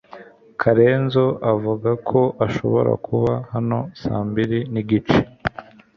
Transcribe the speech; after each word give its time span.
Karenzo 0.61 1.25
avuga 1.53 1.89
ko 2.09 2.19
ashobora 2.45 2.91
kuba 3.05 3.33
hano 3.53 3.77
saa 4.01 4.21
mbiri 4.29 4.59
nigice. 4.73 5.19